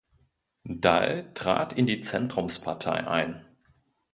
Dall 0.63 1.31
trat 1.35 1.73
in 1.73 1.85
die 1.85 2.01
Zentrumspartei 2.01 3.05
ein. 3.07 3.45